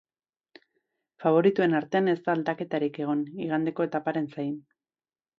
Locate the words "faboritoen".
1.25-1.75